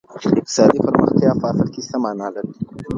اقتصادي 0.39 0.77
پرمختیا 0.85 1.31
په 1.39 1.45
اصل 1.51 1.67
کي 1.73 1.81
څه 1.89 1.95
مانا 2.03 2.27
لري؟ 2.33 2.53